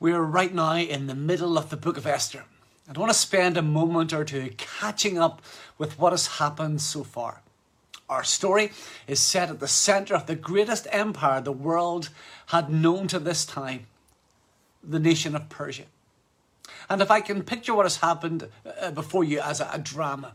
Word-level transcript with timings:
We're 0.00 0.22
right 0.22 0.54
now 0.54 0.76
in 0.76 1.08
the 1.08 1.14
middle 1.16 1.58
of 1.58 1.70
the 1.70 1.76
book 1.76 1.96
of 1.96 2.06
Esther. 2.06 2.44
I 2.88 2.96
want 2.96 3.10
to 3.10 3.18
spend 3.18 3.56
a 3.56 3.62
moment 3.62 4.12
or 4.12 4.24
two 4.24 4.52
catching 4.56 5.18
up 5.18 5.42
with 5.76 5.98
what 5.98 6.12
has 6.12 6.38
happened 6.38 6.80
so 6.80 7.02
far. 7.02 7.42
Our 8.08 8.22
story 8.22 8.70
is 9.08 9.18
set 9.18 9.50
at 9.50 9.58
the 9.58 9.66
center 9.66 10.14
of 10.14 10.26
the 10.26 10.36
greatest 10.36 10.86
empire 10.92 11.40
the 11.40 11.50
world 11.50 12.10
had 12.46 12.70
known 12.70 13.08
to 13.08 13.18
this 13.18 13.44
time 13.44 13.86
the 14.84 15.00
nation 15.00 15.34
of 15.34 15.48
Persia. 15.48 15.86
And 16.88 17.02
if 17.02 17.10
I 17.10 17.20
can 17.20 17.42
picture 17.42 17.74
what 17.74 17.84
has 17.84 17.96
happened 17.96 18.48
uh, 18.80 18.92
before 18.92 19.24
you 19.24 19.40
as 19.40 19.60
a, 19.60 19.68
a 19.72 19.80
drama, 19.80 20.34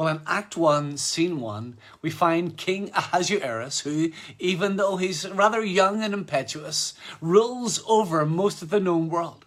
well, 0.00 0.08
in 0.08 0.22
Act 0.26 0.56
1, 0.56 0.96
Scene 0.96 1.40
1, 1.40 1.76
we 2.00 2.08
find 2.08 2.56
King 2.56 2.90
Ahasuerus, 2.94 3.80
who, 3.80 4.12
even 4.38 4.76
though 4.76 4.96
he's 4.96 5.28
rather 5.28 5.62
young 5.62 6.02
and 6.02 6.14
impetuous, 6.14 6.94
rules 7.20 7.82
over 7.86 8.24
most 8.24 8.62
of 8.62 8.70
the 8.70 8.80
known 8.80 9.10
world. 9.10 9.44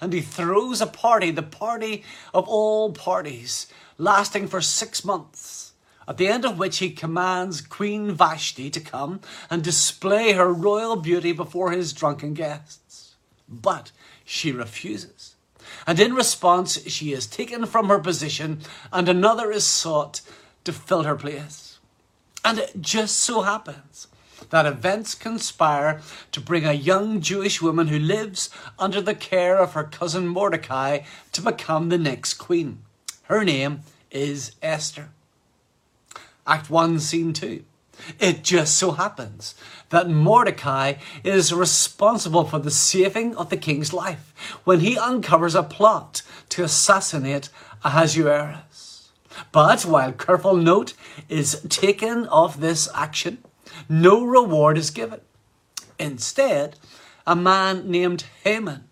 And 0.00 0.12
he 0.12 0.20
throws 0.20 0.80
a 0.80 0.86
party, 0.86 1.32
the 1.32 1.42
party 1.42 2.04
of 2.32 2.46
all 2.46 2.92
parties, 2.92 3.66
lasting 3.96 4.46
for 4.46 4.60
six 4.60 5.04
months, 5.04 5.72
at 6.06 6.16
the 6.16 6.28
end 6.28 6.44
of 6.44 6.60
which 6.60 6.78
he 6.78 6.90
commands 6.90 7.60
Queen 7.60 8.12
Vashti 8.12 8.70
to 8.70 8.78
come 8.78 9.20
and 9.50 9.64
display 9.64 10.34
her 10.34 10.54
royal 10.54 10.94
beauty 10.94 11.32
before 11.32 11.72
his 11.72 11.92
drunken 11.92 12.34
guests. 12.34 13.16
But 13.48 13.90
she 14.24 14.52
refuses 14.52 15.34
and 15.86 15.98
in 16.00 16.14
response, 16.14 16.82
she 16.86 17.12
is 17.12 17.26
taken 17.26 17.66
from 17.66 17.88
her 17.88 17.98
position 17.98 18.60
and 18.92 19.08
another 19.08 19.50
is 19.50 19.64
sought 19.64 20.20
to 20.64 20.72
fill 20.72 21.04
her 21.04 21.16
place. 21.16 21.78
And 22.44 22.58
it 22.58 22.80
just 22.80 23.18
so 23.18 23.42
happens 23.42 24.08
that 24.50 24.66
events 24.66 25.14
conspire 25.14 26.00
to 26.32 26.40
bring 26.40 26.64
a 26.64 26.72
young 26.72 27.20
Jewish 27.20 27.60
woman 27.60 27.88
who 27.88 27.98
lives 27.98 28.50
under 28.78 29.00
the 29.00 29.14
care 29.14 29.58
of 29.58 29.72
her 29.72 29.84
cousin 29.84 30.28
Mordecai 30.28 31.00
to 31.32 31.42
become 31.42 31.88
the 31.88 31.98
next 31.98 32.34
queen. 32.34 32.82
Her 33.24 33.44
name 33.44 33.80
is 34.10 34.52
Esther. 34.62 35.10
Act 36.46 36.70
1, 36.70 36.98
Scene 37.00 37.32
2. 37.32 37.62
It 38.18 38.44
just 38.44 38.76
so 38.76 38.92
happens 38.92 39.54
that 39.90 40.08
Mordecai 40.08 40.94
is 41.24 41.52
responsible 41.52 42.44
for 42.44 42.58
the 42.58 42.70
saving 42.70 43.36
of 43.36 43.50
the 43.50 43.56
king's 43.56 43.92
life 43.92 44.34
when 44.64 44.80
he 44.80 44.98
uncovers 44.98 45.54
a 45.54 45.62
plot 45.62 46.22
to 46.50 46.64
assassinate 46.64 47.48
Ahasuerus. 47.84 49.10
But 49.52 49.82
while 49.84 50.12
careful 50.12 50.56
note 50.56 50.94
is 51.28 51.60
taken 51.68 52.26
of 52.26 52.60
this 52.60 52.88
action, 52.94 53.38
no 53.88 54.24
reward 54.24 54.78
is 54.78 54.90
given. 54.90 55.20
Instead, 55.98 56.76
a 57.26 57.36
man 57.36 57.90
named 57.90 58.24
Haman, 58.44 58.88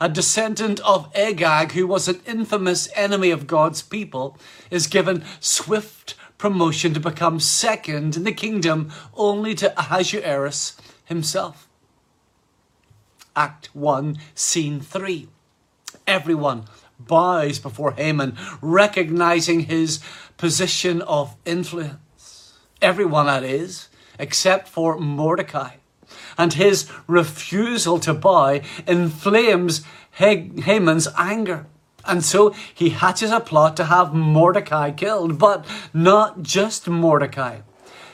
a 0.00 0.08
descendant 0.08 0.80
of 0.80 1.10
Agag, 1.14 1.72
who 1.72 1.86
was 1.86 2.08
an 2.08 2.20
infamous 2.26 2.88
enemy 2.94 3.30
of 3.30 3.46
God's 3.46 3.82
people, 3.82 4.38
is 4.70 4.86
given 4.86 5.24
swift 5.40 6.14
promotion 6.40 6.94
to 6.94 7.00
become 7.00 7.38
second 7.38 8.16
in 8.16 8.24
the 8.24 8.32
kingdom 8.32 8.90
only 9.14 9.54
to 9.54 9.78
Ahasuerus 9.78 10.74
himself. 11.04 11.68
Act 13.36 13.68
1, 13.74 14.18
Scene 14.34 14.80
3. 14.80 15.28
Everyone 16.06 16.64
bows 16.98 17.58
before 17.58 17.92
Haman, 17.92 18.38
recognizing 18.62 19.60
his 19.60 20.00
position 20.38 21.02
of 21.02 21.36
influence. 21.44 22.58
Everyone, 22.80 23.26
that 23.26 23.44
is, 23.44 23.88
except 24.18 24.66
for 24.66 24.98
Mordecai. 24.98 25.74
And 26.38 26.54
his 26.54 26.90
refusal 27.06 28.00
to 28.00 28.14
bow 28.14 28.60
inflames 28.86 29.84
Haman's 30.12 31.06
anger. 31.18 31.66
And 32.10 32.24
so 32.24 32.52
he 32.74 32.90
hatches 32.90 33.30
a 33.30 33.38
plot 33.38 33.76
to 33.76 33.84
have 33.84 34.12
Mordecai 34.12 34.90
killed, 34.90 35.38
but 35.38 35.64
not 35.94 36.42
just 36.42 36.88
Mordecai. 36.88 37.60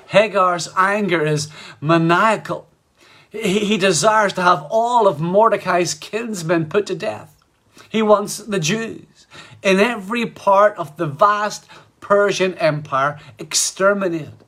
Haman's 0.09 0.69
anger 0.77 1.25
is 1.25 1.49
maniacal. 1.81 2.69
He 3.31 3.79
desires 3.79 4.35
to 4.35 4.43
have 4.43 4.67
all 4.71 5.09
of 5.09 5.19
Mordecai's 5.19 5.95
kinsmen 5.95 6.67
put 6.67 6.85
to 6.87 6.95
death. 6.95 7.35
He 7.89 8.03
wants 8.03 8.37
the 8.37 8.61
Jews 8.61 9.27
in 9.63 9.81
every 9.81 10.27
part 10.27 10.77
of 10.77 10.99
the 10.99 11.07
vast 11.07 11.67
Persian 12.01 12.53
Empire 12.55 13.19
exterminated. 13.39 14.45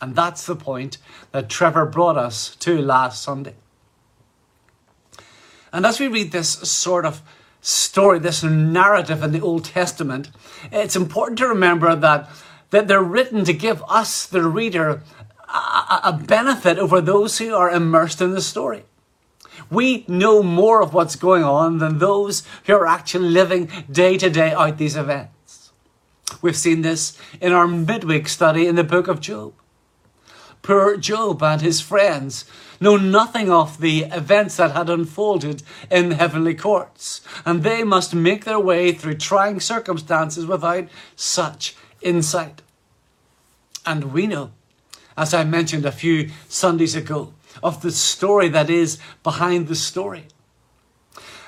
And 0.00 0.14
that's 0.14 0.44
the 0.44 0.56
point 0.56 0.98
that 1.32 1.48
Trevor 1.48 1.86
brought 1.86 2.18
us 2.18 2.54
to 2.56 2.78
last 2.82 3.22
Sunday. 3.22 3.54
And 5.72 5.86
as 5.86 5.98
we 5.98 6.08
read 6.08 6.32
this 6.32 6.50
sort 6.50 7.06
of 7.06 7.22
story, 7.60 8.18
this 8.18 8.42
narrative 8.42 9.22
in 9.22 9.32
the 9.32 9.40
Old 9.40 9.64
Testament, 9.64 10.30
it's 10.70 10.96
important 10.96 11.38
to 11.38 11.48
remember 11.48 11.94
that, 11.96 12.28
that 12.70 12.88
they're 12.88 13.02
written 13.02 13.44
to 13.44 13.52
give 13.52 13.82
us, 13.88 14.26
the 14.26 14.42
reader, 14.42 15.02
a, 15.48 16.00
a 16.04 16.12
benefit 16.12 16.78
over 16.78 17.00
those 17.00 17.38
who 17.38 17.54
are 17.54 17.70
immersed 17.70 18.20
in 18.20 18.32
the 18.32 18.40
story. 18.40 18.84
We 19.70 20.04
know 20.08 20.42
more 20.42 20.82
of 20.82 20.94
what's 20.94 21.16
going 21.16 21.44
on 21.44 21.78
than 21.78 21.98
those 21.98 22.42
who 22.64 22.74
are 22.74 22.86
actually 22.86 23.28
living 23.28 23.70
day 23.90 24.16
to 24.18 24.30
day 24.30 24.52
out 24.52 24.78
these 24.78 24.96
events. 24.96 25.72
We've 26.40 26.56
seen 26.56 26.82
this 26.82 27.18
in 27.40 27.52
our 27.52 27.66
midweek 27.66 28.28
study 28.28 28.66
in 28.66 28.76
the 28.76 28.84
book 28.84 29.08
of 29.08 29.20
Job. 29.20 29.54
Poor 30.68 30.98
Job 30.98 31.42
and 31.42 31.62
his 31.62 31.80
friends 31.80 32.44
know 32.78 32.98
nothing 32.98 33.50
of 33.50 33.80
the 33.80 34.00
events 34.12 34.58
that 34.58 34.72
had 34.72 34.90
unfolded 34.90 35.62
in 35.90 36.10
the 36.10 36.16
heavenly 36.16 36.54
courts, 36.54 37.22
and 37.46 37.62
they 37.62 37.82
must 37.82 38.14
make 38.14 38.44
their 38.44 38.60
way 38.60 38.92
through 38.92 39.14
trying 39.14 39.60
circumstances 39.60 40.44
without 40.44 40.86
such 41.16 41.74
insight. 42.02 42.60
And 43.86 44.12
we 44.12 44.26
know, 44.26 44.50
as 45.16 45.32
I 45.32 45.42
mentioned 45.44 45.86
a 45.86 45.90
few 45.90 46.28
Sundays 46.50 46.94
ago, 46.94 47.32
of 47.62 47.80
the 47.80 47.90
story 47.90 48.50
that 48.50 48.68
is 48.68 48.98
behind 49.22 49.68
the 49.68 49.74
story. 49.74 50.26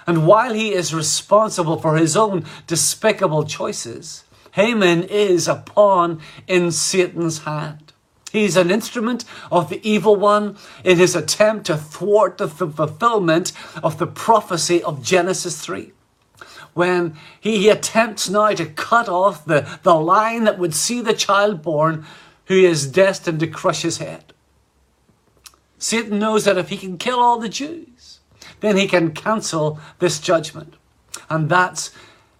And 0.06 0.26
while 0.26 0.54
he 0.54 0.72
is 0.72 0.94
responsible 0.94 1.78
for 1.78 1.98
his 1.98 2.16
own 2.16 2.46
despicable 2.66 3.44
choices, 3.44 4.24
Haman 4.52 5.02
is 5.02 5.46
a 5.46 5.56
pawn 5.56 6.22
in 6.46 6.72
Satan's 6.72 7.40
hand. 7.40 7.89
He's 8.32 8.56
an 8.56 8.70
instrument 8.70 9.24
of 9.50 9.68
the 9.68 9.80
evil 9.88 10.14
one 10.16 10.56
in 10.84 10.98
his 10.98 11.16
attempt 11.16 11.66
to 11.66 11.76
thwart 11.76 12.38
the 12.38 12.48
fulfillment 12.48 13.52
of 13.82 13.98
the 13.98 14.06
prophecy 14.06 14.82
of 14.82 15.02
Genesis 15.02 15.60
3. 15.60 15.92
When 16.72 17.16
he 17.40 17.68
attempts 17.68 18.28
now 18.28 18.52
to 18.52 18.66
cut 18.66 19.08
off 19.08 19.44
the, 19.44 19.68
the 19.82 19.94
line 19.94 20.44
that 20.44 20.58
would 20.58 20.74
see 20.74 21.00
the 21.00 21.14
child 21.14 21.62
born 21.62 22.06
who 22.46 22.54
is 22.54 22.86
destined 22.86 23.40
to 23.40 23.46
crush 23.46 23.82
his 23.82 23.98
head. 23.98 24.32
Satan 25.78 26.18
knows 26.18 26.44
that 26.44 26.58
if 26.58 26.68
he 26.68 26.76
can 26.76 26.98
kill 26.98 27.18
all 27.18 27.38
the 27.38 27.48
Jews, 27.48 28.20
then 28.60 28.76
he 28.76 28.86
can 28.86 29.12
cancel 29.12 29.80
this 29.98 30.20
judgment. 30.20 30.74
And 31.28 31.48
that's 31.48 31.90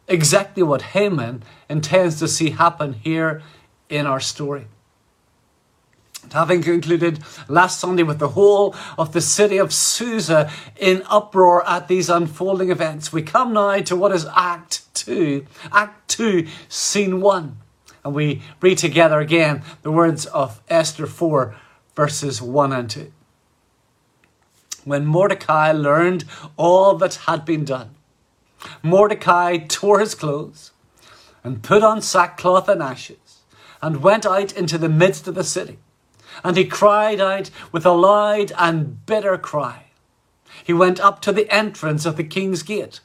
exactly 0.07 0.63
what 0.63 0.83
Haman 0.83 1.43
intends 1.69 2.19
to 2.19 2.29
see 2.29 2.51
happen 2.51 2.93
here 2.93 3.43
in 3.89 4.07
our 4.07 4.21
story. 4.21 4.67
Having 6.33 6.63
concluded 6.63 7.21
last 7.49 7.81
Sunday 7.81 8.03
with 8.03 8.19
the 8.19 8.29
whole 8.29 8.75
of 8.97 9.13
the 9.13 9.21
city 9.21 9.57
of 9.57 9.73
Susa 9.73 10.51
in 10.77 11.03
uproar 11.09 11.67
at 11.69 11.89
these 11.89 12.09
unfolding 12.09 12.71
events, 12.71 13.13
we 13.13 13.23
come 13.23 13.53
now 13.53 13.79
to 13.81 13.97
what 13.97 14.13
is 14.13 14.27
Act 14.35 14.83
2. 14.95 15.47
Act 15.73 16.09
2, 16.11 16.47
Scene 16.69 17.21
1. 17.21 17.57
And 18.05 18.15
we 18.15 18.43
read 18.61 18.79
together 18.79 19.19
again 19.19 19.63
the 19.83 19.91
words 19.91 20.27
of 20.27 20.61
Esther 20.69 21.07
4, 21.07 21.55
verses 21.97 22.41
1 22.41 22.73
and 22.73 22.89
2. 22.89 23.13
When 24.85 25.07
Mordecai 25.07 25.73
learned 25.73 26.25
all 26.57 26.95
that 26.97 27.15
had 27.27 27.45
been 27.45 27.65
done, 27.65 27.95
Mordecai 28.83 29.57
tore 29.57 30.01
his 30.01 30.15
clothes 30.15 30.71
and 31.43 31.63
put 31.63 31.83
on 31.83 32.03
sackcloth 32.03 32.69
and 32.69 32.83
ashes 32.83 33.41
and 33.83 34.03
went 34.03 34.27
out 34.27 34.53
into 34.53 34.79
the 34.79 34.89
midst 34.89 35.27
of 35.27 35.35
the 35.35 35.45
city 35.45 35.79
and 36.43 36.57
he 36.57 36.65
cried 36.65 37.21
out 37.21 37.51
with 37.73 37.85
a 37.85 37.93
loud 37.93 38.53
and 38.59 39.05
bitter 39.07 39.37
cry. 39.39 39.85
He 40.65 40.73
went 40.73 41.01
up 41.01 41.21
to 41.23 41.33
the 41.33 41.51
entrance 41.53 42.05
of 42.05 42.17
the 42.17 42.25
king's 42.25 42.63
gate, 42.63 43.01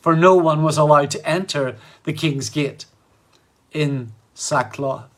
for 0.00 0.16
no 0.16 0.34
one 0.34 0.62
was 0.62 0.78
allowed 0.78 1.10
to 1.12 1.28
enter 1.28 1.76
the 2.04 2.12
king's 2.12 2.50
gate 2.50 2.86
in 3.72 4.12
sackcloth. 4.34 5.08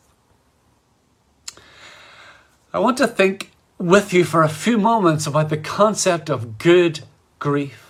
I 2.72 2.78
want 2.78 2.98
to 2.98 3.06
think 3.06 3.52
with 3.78 4.12
you 4.12 4.24
for 4.24 4.42
a 4.42 4.48
few 4.48 4.78
moments 4.78 5.26
about 5.26 5.48
the 5.48 5.56
concept 5.56 6.28
of 6.28 6.58
good 6.58 7.00
grief. 7.38 7.83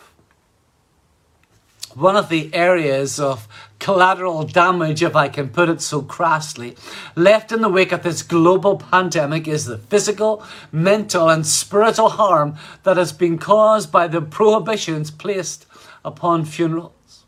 One 1.94 2.16
of 2.16 2.28
the 2.28 2.52
areas 2.54 3.20
of 3.20 3.48
collateral 3.78 4.44
damage, 4.44 5.02
if 5.02 5.14
I 5.14 5.28
can 5.28 5.48
put 5.48 5.68
it 5.68 5.80
so 5.80 6.02
crassly, 6.02 6.76
left 7.14 7.52
in 7.52 7.60
the 7.60 7.68
wake 7.68 7.92
of 7.92 8.02
this 8.02 8.22
global 8.22 8.76
pandemic 8.76 9.46
is 9.46 9.66
the 9.66 9.78
physical, 9.78 10.42
mental, 10.72 11.28
and 11.28 11.46
spiritual 11.46 12.10
harm 12.10 12.56
that 12.82 12.96
has 12.96 13.12
been 13.12 13.38
caused 13.38 13.92
by 13.92 14.08
the 14.08 14.20
prohibitions 14.20 15.10
placed 15.10 15.66
upon 16.04 16.44
funerals. 16.44 17.24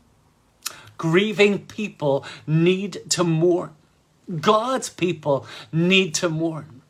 Grieving 0.97 1.59
people 1.67 2.25
need 2.45 3.01
to 3.09 3.23
mourn. 3.23 3.71
God's 4.41 4.89
people 4.89 5.45
need 5.71 6.15
to 6.15 6.29
mourn. 6.29 6.81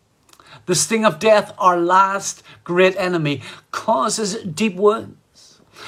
The 0.66 0.76
sting 0.76 1.06
of 1.06 1.20
death, 1.20 1.54
our 1.58 1.78
last 1.78 2.44
great 2.64 2.96
enemy, 2.98 3.42
causes 3.72 4.42
deep 4.44 4.76
wounds, 4.76 5.18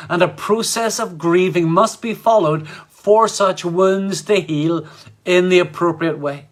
and 0.09 0.21
a 0.21 0.27
process 0.27 0.99
of 0.99 1.17
grieving 1.17 1.69
must 1.69 2.01
be 2.01 2.13
followed 2.13 2.67
for 2.87 3.27
such 3.27 3.65
wounds 3.65 4.21
to 4.23 4.39
heal 4.41 4.87
in 5.25 5.49
the 5.49 5.59
appropriate 5.59 6.19
way. 6.19 6.47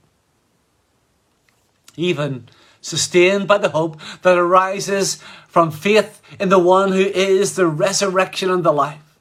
Even 1.95 2.47
sustained 2.81 3.47
by 3.47 3.57
the 3.57 3.69
hope 3.69 3.99
that 4.21 4.37
arises 4.37 5.21
from 5.47 5.71
faith 5.71 6.21
in 6.39 6.49
the 6.49 6.59
one 6.59 6.91
who 6.91 7.01
is 7.01 7.55
the 7.55 7.67
resurrection 7.67 8.49
and 8.49 8.63
the 8.63 8.71
life, 8.71 9.19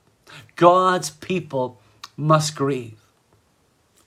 God's 0.55 1.11
people 1.11 1.81
must 2.17 2.55
grieve. 2.55 2.99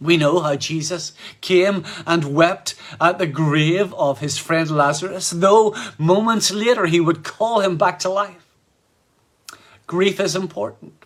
We 0.01 0.15
know 0.15 0.39
how 0.39 0.55
Jesus 0.55 1.11
came 1.41 1.83
and 2.07 2.33
wept 2.33 2.75
at 3.01 3.17
the 3.17 3.27
grave 3.27 3.93
of 3.95 4.19
his 4.19 4.37
friend 4.37 4.71
Lazarus, 4.71 5.31
though 5.31 5.75
moments 5.97 6.51
later 6.51 6.85
he 6.85 7.01
would 7.01 7.23
call 7.23 7.59
him 7.59 7.77
back 7.77 7.99
to 7.99 8.09
life. 8.09 8.45
Grief 9.89 10.19
is 10.19 10.35
important, 10.35 11.03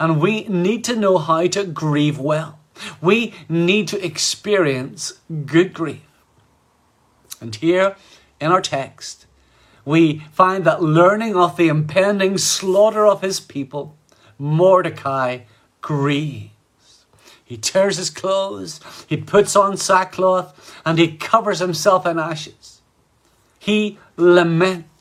and 0.00 0.18
we 0.18 0.44
need 0.44 0.84
to 0.84 0.96
know 0.96 1.18
how 1.18 1.46
to 1.48 1.64
grieve 1.64 2.18
well. 2.18 2.58
We 3.02 3.34
need 3.46 3.88
to 3.88 4.02
experience 4.02 5.20
good 5.44 5.74
grief. 5.74 6.08
And 7.42 7.54
here 7.54 7.94
in 8.40 8.50
our 8.50 8.62
text, 8.62 9.26
we 9.84 10.20
find 10.32 10.64
that 10.64 10.82
learning 10.82 11.36
of 11.36 11.58
the 11.58 11.68
impending 11.68 12.38
slaughter 12.38 13.06
of 13.06 13.20
his 13.20 13.38
people, 13.38 13.98
Mordecai 14.38 15.40
grieves. 15.82 17.04
He 17.44 17.58
tears 17.58 17.98
his 17.98 18.08
clothes, 18.08 18.80
he 19.06 19.18
puts 19.18 19.54
on 19.54 19.76
sackcloth, 19.76 20.80
and 20.86 20.98
he 20.98 21.18
covers 21.18 21.58
himself 21.58 22.06
in 22.06 22.18
ashes. 22.18 22.80
He 23.58 23.98
laments. 24.16 24.91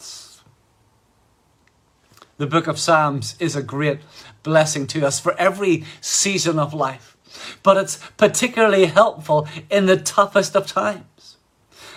The 2.41 2.47
book 2.47 2.65
of 2.65 2.79
Psalms 2.79 3.35
is 3.39 3.55
a 3.55 3.61
great 3.61 3.99
blessing 4.41 4.87
to 4.87 5.05
us 5.05 5.19
for 5.19 5.37
every 5.37 5.85
season 6.01 6.57
of 6.57 6.73
life, 6.73 7.15
but 7.61 7.77
it's 7.77 7.99
particularly 8.17 8.85
helpful 8.85 9.47
in 9.69 9.85
the 9.85 9.95
toughest 9.95 10.55
of 10.55 10.65
times. 10.65 11.37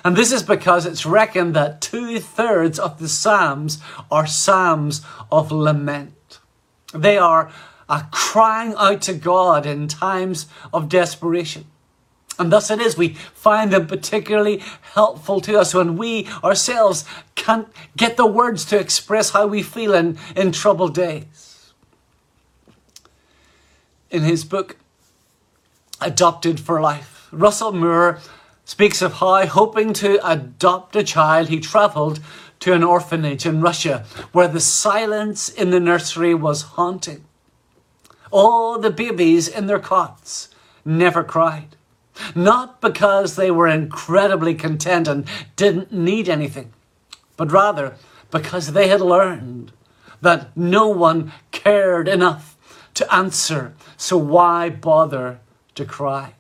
And 0.05 0.15
this 0.15 0.33
is 0.33 0.43
because 0.43 0.85
it's 0.85 1.07
reckoned 1.07 1.57
that 1.57 1.81
two 1.81 2.21
thirds 2.21 2.79
of 2.79 2.99
the 2.99 3.09
Psalms 3.09 3.79
are 4.11 4.27
Psalms 4.27 5.01
of 5.33 5.51
lament. 5.51 6.41
They 6.93 7.17
are 7.17 7.51
a 7.89 8.07
crying 8.13 8.75
out 8.77 9.01
to 9.01 9.15
God 9.15 9.65
in 9.65 9.89
times 9.89 10.47
of 10.75 10.91
desperation. 10.91 11.65
And 12.39 12.53
thus 12.53 12.71
it 12.71 12.81
is 12.81 12.97
we 12.97 13.15
find 13.15 13.73
them 13.73 13.87
particularly 13.87 14.63
helpful 14.95 15.41
to 15.43 15.59
us 15.59 15.73
when 15.75 15.97
we 15.97 16.29
ourselves 16.43 17.05
can't 17.35 17.69
get 17.97 18.17
the 18.17 18.27
words 18.27 18.65
to 18.67 18.79
express 18.79 19.31
how 19.31 19.47
we 19.47 19.63
feel 19.63 19.95
in, 19.95 20.19
in 20.35 20.51
troubled 20.51 20.95
days. 20.95 21.73
In 24.11 24.23
his 24.23 24.45
book, 24.45 24.77
Adopted 26.01 26.59
for 26.61 26.81
Life, 26.81 27.29
Russell 27.31 27.73
Moore 27.73 28.19
speaks 28.65 29.03
of 29.03 29.15
how, 29.15 29.47
hoping 29.47 29.93
to 29.95 30.19
adopt 30.27 30.97
a 30.97 31.05
child, 31.05 31.49
he 31.49 31.61
travelled 31.61 32.21
to 32.61 32.73
an 32.73 32.83
orphanage 32.83 33.45
in 33.47 33.61
Russia 33.61 34.05
where 34.33 34.49
the 34.49 34.61
silence 34.61 35.49
in 35.49 35.71
the 35.71 35.81
nursery 35.81 36.35
was 36.35 36.63
haunting. 36.63 37.25
All 38.31 38.79
the 38.79 38.91
babies 38.91 39.49
in 39.49 39.67
their 39.67 39.79
cots 39.79 40.49
never 40.85 41.23
cried. 41.23 41.77
Not 42.35 42.81
because 42.81 43.37
they 43.37 43.51
were 43.51 43.69
incredibly 43.69 44.55
content 44.55 45.09
and 45.09 45.27
didn't 45.57 45.93
need 45.93 46.29
anything, 46.29 46.73
but 47.37 47.51
rather 47.51 47.97
because 48.31 48.73
they 48.73 48.89
had 48.89 49.01
learned 49.01 49.73
that 50.21 50.57
no 50.57 50.89
one 50.89 51.33
cared 51.51 52.09
enough 52.09 52.57
to 52.95 53.15
answer, 53.15 53.75
so 53.97 54.17
why 54.17 54.71
bother 54.71 55.41
to 55.75 55.85
cry? 55.85 56.35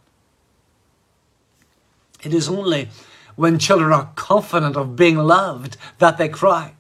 It 2.23 2.33
is 2.33 2.49
only 2.49 2.89
when 3.37 3.59
children 3.59 3.93
are 3.93 4.13
confident 4.15 4.77
of 4.77 4.97
being 4.97 5.19
loved 5.19 5.77
that 5.99 6.17
they 6.17 6.29
cry. 6.29 6.75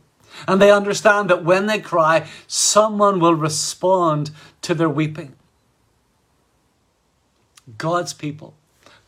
And 0.49 0.61
they 0.61 0.70
understand 0.70 1.31
that 1.31 1.44
when 1.44 1.67
they 1.67 1.79
cry, 1.79 2.26
someone 2.47 3.20
will 3.20 3.35
respond 3.35 4.31
to 4.62 4.75
their 4.75 4.88
weeping. 4.88 5.35
God's 7.79 8.12
people 8.12 8.55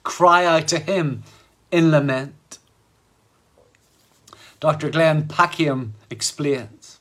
cry 0.07 0.47
out 0.47 0.69
to 0.69 0.79
Him 0.79 1.25
in 1.71 1.91
lament. 1.91 2.59
Dr. 4.61 4.89
Glenn 4.89 5.25
Packiam 5.25 5.91
explains 6.09 7.01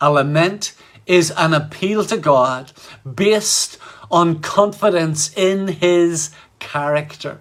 a 0.00 0.10
lament 0.10 0.74
is 1.06 1.30
an 1.36 1.54
appeal 1.54 2.04
to 2.04 2.16
God 2.16 2.72
based 3.06 3.78
on 4.10 4.40
confidence 4.40 5.32
in 5.36 5.68
His 5.68 6.30
character. 6.58 7.40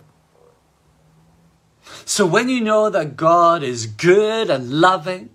So 2.05 2.25
when 2.25 2.47
you 2.47 2.61
know 2.61 2.89
that 2.89 3.17
God 3.17 3.63
is 3.63 3.87
good 3.87 4.49
and 4.49 4.69
loving, 4.69 5.29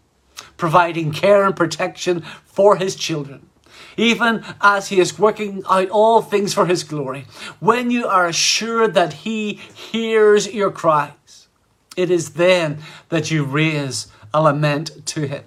providing 0.57 1.13
care 1.13 1.45
and 1.45 1.57
protection 1.57 2.23
for 2.45 2.77
his 2.77 2.95
children. 2.95 3.49
Even 3.97 4.45
as 4.61 4.89
he 4.89 5.01
is 5.01 5.19
working 5.19 5.63
out 5.69 5.89
all 5.91 6.21
things 6.23 6.53
for 6.53 6.67
his 6.67 6.85
glory, 6.85 7.27
when 7.61 7.91
you 7.91 8.07
are 8.07 8.27
assured 8.27 8.95
that 8.95 9.13
he 9.13 9.55
hears 9.55 10.53
your 10.53 10.71
cries, 10.71 11.49
it 11.97 12.11
is 12.11 12.35
then 12.35 12.79
that 13.09 13.31
you 13.31 13.45
raise 13.45 14.09
a 14.35 14.43
lament 14.43 15.07
to 15.07 15.27
him. 15.27 15.45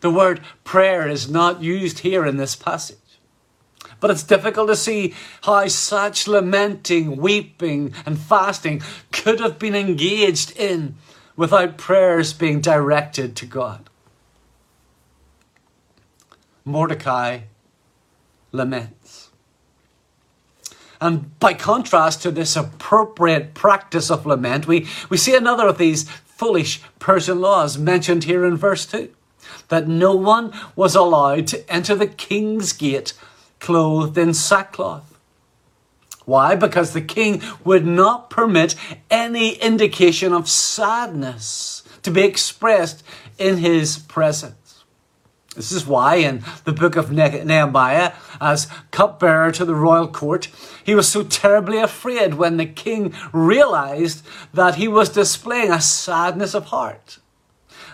The 0.00 0.10
word 0.10 0.40
prayer 0.64 1.08
is 1.08 1.28
not 1.28 1.62
used 1.62 2.00
here 2.00 2.24
in 2.24 2.36
this 2.36 2.56
passage. 2.56 2.96
But 3.98 4.10
it's 4.10 4.22
difficult 4.22 4.68
to 4.68 4.76
see 4.76 5.14
how 5.42 5.66
such 5.68 6.26
lamenting, 6.26 7.18
weeping, 7.18 7.92
and 8.06 8.18
fasting 8.18 8.82
could 9.12 9.40
have 9.40 9.58
been 9.58 9.74
engaged 9.74 10.56
in 10.56 10.94
without 11.36 11.76
prayers 11.76 12.32
being 12.32 12.60
directed 12.60 13.36
to 13.36 13.46
God. 13.46 13.89
Mordecai 16.70 17.40
laments. 18.52 19.30
And 21.00 21.38
by 21.40 21.54
contrast 21.54 22.22
to 22.22 22.30
this 22.30 22.56
appropriate 22.56 23.54
practice 23.54 24.10
of 24.10 24.26
lament, 24.26 24.66
we, 24.66 24.86
we 25.08 25.16
see 25.16 25.34
another 25.34 25.66
of 25.66 25.78
these 25.78 26.08
foolish 26.08 26.82
Persian 26.98 27.40
laws 27.40 27.78
mentioned 27.78 28.24
here 28.24 28.44
in 28.44 28.56
verse 28.56 28.86
2 28.86 29.10
that 29.68 29.88
no 29.88 30.14
one 30.14 30.52
was 30.76 30.94
allowed 30.94 31.46
to 31.48 31.72
enter 31.72 31.94
the 31.94 32.06
king's 32.06 32.72
gate 32.72 33.14
clothed 33.60 34.18
in 34.18 34.34
sackcloth. 34.34 35.18
Why? 36.24 36.54
Because 36.54 36.92
the 36.92 37.00
king 37.00 37.42
would 37.64 37.86
not 37.86 38.30
permit 38.30 38.74
any 39.10 39.54
indication 39.54 40.32
of 40.32 40.48
sadness 40.48 41.82
to 42.02 42.10
be 42.10 42.22
expressed 42.22 43.02
in 43.38 43.56
his 43.56 43.98
presence. 43.98 44.59
This 45.60 45.72
is 45.72 45.86
why 45.86 46.14
in 46.14 46.42
the 46.64 46.72
book 46.72 46.96
of 46.96 47.12
Nehemiah, 47.12 48.14
as 48.40 48.66
cupbearer 48.90 49.52
to 49.52 49.66
the 49.66 49.74
royal 49.74 50.08
court, 50.08 50.48
he 50.82 50.94
was 50.94 51.06
so 51.06 51.22
terribly 51.22 51.76
afraid 51.76 52.34
when 52.34 52.56
the 52.56 52.64
king 52.64 53.14
realized 53.30 54.24
that 54.54 54.76
he 54.76 54.88
was 54.88 55.10
displaying 55.10 55.70
a 55.70 55.82
sadness 55.82 56.54
of 56.54 56.66
heart. 56.66 57.18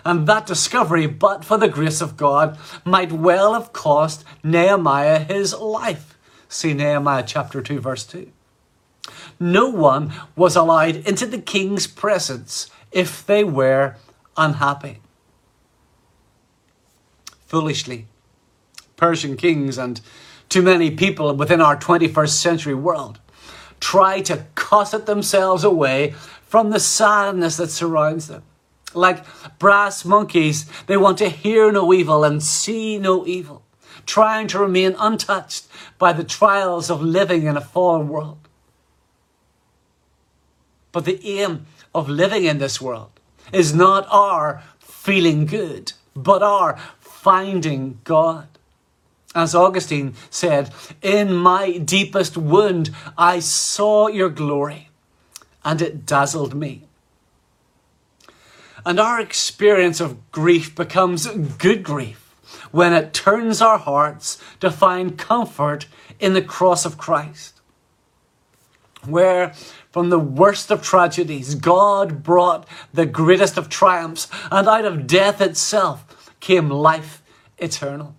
And 0.05 0.25
that 0.27 0.45
discovery, 0.45 1.07
but 1.07 1.43
for 1.43 1.57
the 1.57 1.67
grace 1.67 1.99
of 1.99 2.15
God, 2.15 2.57
might 2.85 3.11
well 3.11 3.53
have 3.53 3.73
cost 3.73 4.23
Nehemiah 4.45 5.19
his 5.19 5.53
life. 5.53 6.17
See 6.47 6.73
Nehemiah 6.73 7.25
chapter 7.27 7.61
2, 7.61 7.81
verse 7.81 8.05
2. 8.05 8.31
No 9.41 9.67
one 9.67 10.13
was 10.37 10.55
allowed 10.55 10.95
into 10.95 11.25
the 11.25 11.41
king's 11.41 11.85
presence 11.85 12.71
if 12.93 13.25
they 13.25 13.43
were 13.43 13.95
unhappy. 14.37 15.01
Foolishly, 17.47 18.05
Persian 18.95 19.37
kings 19.37 19.77
and 19.77 20.01
too 20.49 20.61
many 20.61 20.91
people 20.91 21.33
within 21.35 21.61
our 21.61 21.77
21st 21.77 22.29
century 22.29 22.73
world 22.75 23.19
try 23.79 24.21
to 24.21 24.45
cosset 24.55 25.05
themselves 25.05 25.63
away 25.63 26.11
from 26.45 26.69
the 26.69 26.79
sadness 26.79 27.57
that 27.57 27.69
surrounds 27.69 28.27
them. 28.27 28.43
Like 28.93 29.25
brass 29.59 30.05
monkeys, 30.05 30.65
they 30.87 30.97
want 30.97 31.17
to 31.19 31.29
hear 31.29 31.71
no 31.71 31.93
evil 31.93 32.23
and 32.23 32.41
see 32.41 32.97
no 32.97 33.25
evil. 33.25 33.63
trying 34.07 34.47
to 34.47 34.57
remain 34.57 34.95
untouched 34.97 35.67
by 35.99 36.13
the 36.13 36.23
trials 36.23 36.89
of 36.89 37.01
living 37.01 37.43
in 37.43 37.57
a 37.57 37.61
fallen 37.61 38.07
world. 38.07 38.39
But 40.91 41.05
the 41.05 41.19
aim 41.23 41.67
of 41.93 42.09
living 42.09 42.45
in 42.45 42.57
this 42.57 42.81
world 42.81 43.11
is 43.51 43.75
not 43.75 44.07
our 44.09 44.63
feeling 44.79 45.45
good, 45.45 45.93
but 46.15 46.41
our 46.41 46.79
finding 47.27 47.99
God. 48.05 48.47
As 49.35 49.53
Augustine 49.53 50.13
said, 50.29 50.71
In 51.01 51.33
my 51.33 51.77
deepest 51.77 52.37
wound 52.37 52.89
I 53.17 53.39
saw 53.39 54.07
your 54.07 54.29
glory, 54.29 54.91
and 55.65 55.81
it 55.81 56.05
dazzled 56.05 56.55
me. 56.55 56.83
And 58.85 58.97
our 58.97 59.19
experience 59.19 59.99
of 59.99 60.31
grief 60.31 60.73
becomes 60.73 61.27
good 61.57 61.83
grief 61.83 62.33
when 62.71 62.93
it 62.93 63.13
turns 63.13 63.61
our 63.61 63.77
hearts 63.77 64.41
to 64.61 64.71
find 64.71 65.17
comfort 65.17 65.85
in 66.21 66.31
the 66.31 66.41
cross 66.41 66.85
of 66.85 66.97
Christ. 66.97 67.59
Where 69.03 69.53
from 69.91 70.09
the 70.09 70.17
worst 70.17 70.71
of 70.71 70.81
tragedies, 70.81 71.55
God 71.55 72.23
brought 72.23 72.65
the 72.93 73.05
greatest 73.05 73.57
of 73.57 73.67
triumphs, 73.67 74.29
and 74.49 74.65
out 74.65 74.85
of 74.85 75.07
death 75.07 75.41
itself 75.41 76.05
came 76.47 76.69
life 76.69 77.21
eternal. 77.57 78.15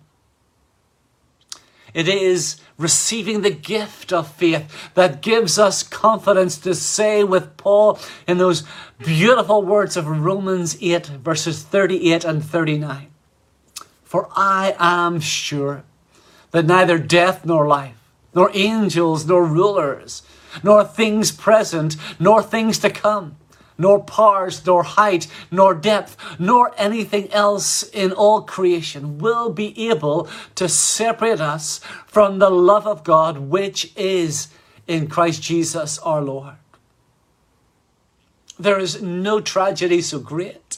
It 1.95 2.07
is 2.07 2.61
receiving 2.77 3.41
the 3.41 3.49
gift 3.49 4.13
of 4.13 4.31
faith 4.31 4.91
that 4.93 5.23
gives 5.23 5.57
us 5.57 5.81
confidence 5.81 6.59
to 6.59 6.75
say 6.75 7.23
with 7.23 7.57
Paul 7.57 7.97
in 8.27 8.37
those 8.37 8.65
beautiful 8.99 9.63
words 9.63 9.97
of 9.97 10.07
Romans 10.07 10.77
8, 10.79 11.07
verses 11.07 11.63
38 11.63 12.23
and 12.23 12.45
39 12.45 13.07
For 14.03 14.29
I 14.35 14.75
am 14.77 15.19
sure 15.19 15.83
that 16.51 16.67
neither 16.67 16.99
death 16.99 17.47
nor 17.47 17.65
life, 17.65 17.97
nor 18.35 18.51
angels 18.53 19.25
nor 19.25 19.43
rulers, 19.43 20.21
nor 20.61 20.83
things 20.83 21.31
present, 21.31 21.95
nor 22.19 22.43
things 22.43 22.77
to 22.77 22.91
come 22.91 23.38
nor 23.79 24.03
powers, 24.03 24.63
nor 24.65 24.83
height, 24.83 25.27
nor 25.49 25.73
depth, 25.73 26.15
nor 26.37 26.73
anything 26.77 27.31
else 27.31 27.81
in 27.81 28.11
all 28.11 28.41
creation 28.41 29.17
will 29.17 29.49
be 29.49 29.89
able 29.89 30.29
to 30.53 30.69
separate 30.69 31.41
us 31.41 31.79
from 32.05 32.37
the 32.37 32.51
love 32.51 32.85
of 32.85 33.03
God 33.03 33.37
which 33.37 33.91
is 33.95 34.49
in 34.87 35.07
Christ 35.07 35.41
Jesus 35.41 35.97
our 35.99 36.21
Lord. 36.21 36.55
There 38.59 38.77
is 38.77 39.01
no 39.01 39.39
tragedy 39.39 40.01
so 40.01 40.19
great, 40.19 40.77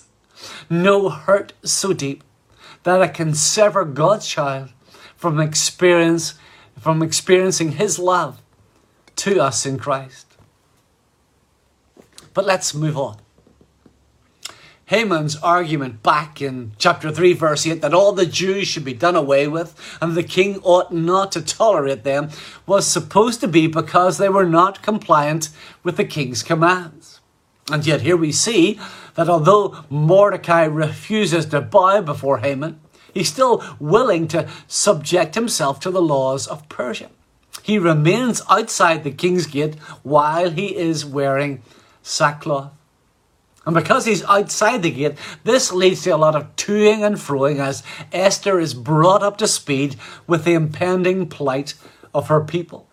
no 0.70 1.10
hurt 1.10 1.53
so 1.63 1.93
deep 1.93 2.24
that 2.84 3.01
it 3.01 3.13
can 3.13 3.34
sever 3.34 3.86
God's 3.86 4.27
child 4.27 4.70
from 5.15 5.39
experience 5.39 6.36
from 6.79 7.03
experiencing 7.03 7.74
his 7.74 8.00
love 8.00 8.41
to 9.15 9.39
us 9.39 9.67
in 9.67 9.77
Christ. 9.77 10.31
But 12.34 12.46
let's 12.46 12.74
move 12.74 12.98
on. 12.98 13.18
Haman's 14.86 15.38
argument 15.38 16.04
back 16.04 16.42
in 16.42 16.74
chapter 16.78 17.12
3, 17.12 17.32
verse 17.32 17.66
8, 17.66 17.82
that 17.82 17.94
all 17.94 18.12
the 18.12 18.26
Jews 18.26 18.68
should 18.68 18.84
be 18.84 18.94
done 18.94 19.16
away 19.16 19.48
with 19.48 19.74
and 20.02 20.16
the 20.16 20.24
king 20.24 20.60
ought 20.64 20.92
not 20.92 21.32
to 21.32 21.42
tolerate 21.42 22.04
them, 22.04 22.30
was 22.66 22.86
supposed 22.86 23.40
to 23.40 23.48
be 23.48 23.68
because 23.68 24.18
they 24.18 24.28
were 24.28 24.46
not 24.46 24.84
compliant 24.84 25.48
with 25.82 25.96
the 25.96 26.04
king's 26.04 26.44
commands. 26.44 27.22
And 27.72 27.88
yet, 27.88 28.02
here 28.02 28.18
we 28.18 28.34
see 28.34 28.82
that 29.16 29.30
although 29.30 29.86
Mordecai 29.90 30.66
refuses 30.66 31.46
to 31.48 31.62
bow 31.62 32.02
before 32.02 32.40
Haman, 32.40 32.82
he's 33.14 33.32
still 33.32 33.64
willing 33.80 34.28
to 34.28 34.50
subject 34.68 35.36
himself 35.36 35.80
to 35.82 35.92
the 35.92 36.02
laws 36.02 36.48
of 36.48 36.68
Persia. 36.68 37.10
He 37.64 37.78
remains 37.78 38.42
outside 38.50 39.06
the 39.06 39.12
king's 39.12 39.46
gate 39.46 39.76
while 40.04 40.50
he 40.50 40.76
is 40.76 41.06
wearing 41.06 41.62
sackcloth. 42.01 42.72
And 43.65 43.75
because 43.75 44.05
he's 44.05 44.24
outside 44.24 44.81
the 44.81 44.89
gate, 44.89 45.17
this 45.43 45.72
leads 45.72 46.01
to 46.03 46.10
a 46.10 46.17
lot 46.17 46.36
of 46.36 46.55
toing 46.55 47.05
and 47.05 47.15
froing 47.15 47.60
as 47.60 47.84
Esther 48.12 48.60
is 48.60 48.74
brought 48.74 49.22
up 49.22 49.38
to 49.38 49.48
speed 49.48 49.98
with 50.25 50.46
the 50.46 50.53
impending 50.53 51.27
plight 51.27 51.75
of 52.13 52.27
her 52.27 52.41
people. 52.41 52.88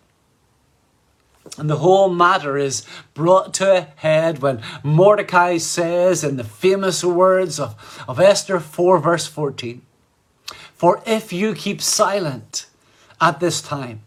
And 1.57 1.69
the 1.69 1.77
whole 1.77 2.09
matter 2.09 2.57
is 2.57 2.85
brought 3.15 3.53
to 3.55 3.77
a 3.77 3.87
head 3.95 4.39
when 4.39 4.61
Mordecai 4.83 5.57
says 5.57 6.23
in 6.23 6.37
the 6.37 6.43
famous 6.43 7.03
words 7.03 7.59
of, 7.59 8.03
of 8.07 8.19
Esther 8.19 8.59
4, 8.59 8.99
verse 8.99 9.25
14 9.25 9.81
For 10.73 11.01
if 11.07 11.33
you 11.33 11.55
keep 11.55 11.81
silent 11.81 12.67
at 13.19 13.39
this 13.39 13.61
time, 13.61 14.03